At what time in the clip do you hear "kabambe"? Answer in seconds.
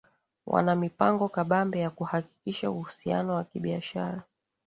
1.29-1.79